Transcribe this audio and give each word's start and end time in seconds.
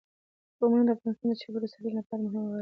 قومونه 0.57 0.83
د 0.85 0.89
افغانستان 0.95 1.27
د 1.29 1.35
چاپیریال 1.41 1.71
ساتنې 1.71 1.91
لپاره 1.97 2.19
ډېر 2.21 2.21
مهم 2.31 2.37
او 2.45 2.53
اړین 2.53 2.57
دي. 2.57 2.59